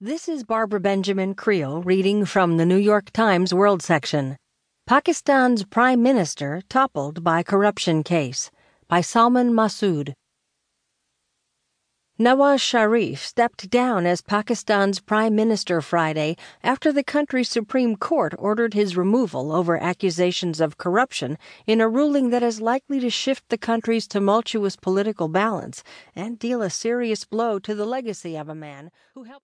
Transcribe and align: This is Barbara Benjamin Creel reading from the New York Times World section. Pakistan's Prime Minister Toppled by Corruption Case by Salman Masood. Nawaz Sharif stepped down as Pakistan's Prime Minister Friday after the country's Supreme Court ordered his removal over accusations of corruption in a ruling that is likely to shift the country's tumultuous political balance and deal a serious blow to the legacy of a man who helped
This 0.00 0.28
is 0.28 0.44
Barbara 0.44 0.78
Benjamin 0.78 1.34
Creel 1.34 1.80
reading 1.80 2.26
from 2.26 2.58
the 2.58 2.66
New 2.66 2.76
York 2.76 3.10
Times 3.12 3.54
World 3.54 3.80
section. 3.80 4.36
Pakistan's 4.86 5.64
Prime 5.64 6.02
Minister 6.02 6.60
Toppled 6.68 7.24
by 7.24 7.42
Corruption 7.42 8.02
Case 8.02 8.50
by 8.88 9.00
Salman 9.00 9.54
Masood. 9.54 10.12
Nawaz 12.18 12.60
Sharif 12.60 13.24
stepped 13.24 13.68
down 13.68 14.06
as 14.06 14.22
Pakistan's 14.22 15.00
Prime 15.00 15.34
Minister 15.34 15.82
Friday 15.82 16.36
after 16.62 16.90
the 16.90 17.04
country's 17.04 17.50
Supreme 17.50 17.94
Court 17.94 18.34
ordered 18.38 18.72
his 18.72 18.96
removal 18.96 19.52
over 19.52 19.76
accusations 19.76 20.58
of 20.58 20.78
corruption 20.78 21.36
in 21.66 21.80
a 21.80 21.88
ruling 21.90 22.30
that 22.30 22.42
is 22.42 22.62
likely 22.62 23.00
to 23.00 23.10
shift 23.10 23.48
the 23.50 23.58
country's 23.58 24.06
tumultuous 24.06 24.76
political 24.76 25.28
balance 25.28 25.82
and 26.14 26.38
deal 26.38 26.62
a 26.62 26.70
serious 26.70 27.26
blow 27.26 27.58
to 27.58 27.74
the 27.74 27.84
legacy 27.84 28.34
of 28.34 28.48
a 28.48 28.54
man 28.54 28.90
who 29.14 29.24
helped 29.24 29.34